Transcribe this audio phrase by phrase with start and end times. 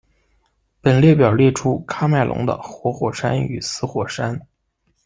[0.81, 4.47] 本列表列出喀麦隆的活火山与死火山。